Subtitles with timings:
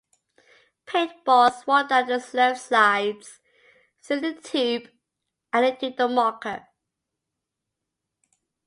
[0.87, 3.39] Paintballs roll down the sloped sides,
[4.01, 4.89] through the tube
[5.53, 6.65] and into the marker.